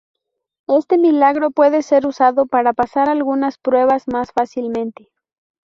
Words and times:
Éste 0.67 0.97
milagro 0.97 1.51
puede 1.51 1.83
ser 1.83 2.07
usado 2.07 2.47
para 2.47 2.73
pasar 2.73 3.07
algunas 3.07 3.59
pruebas 3.59 4.07
más 4.07 4.31
fácilmente. 4.31 5.11